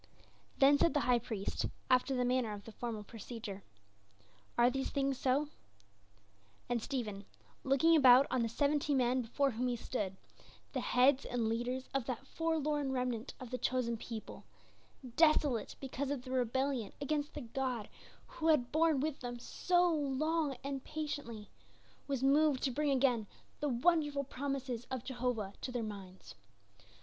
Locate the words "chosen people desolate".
13.59-15.75